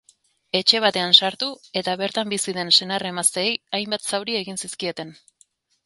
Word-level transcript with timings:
Etxe 0.59 0.79
batean 0.85 1.13
sartu 1.19 1.49
eta 1.83 1.95
bertan 2.03 2.33
bizi 2.35 2.57
den 2.61 2.73
senar-emazteei 2.79 3.55
hainbat 3.79 4.13
zauri 4.15 4.43
egin 4.45 4.63
zizkieten. 4.67 5.19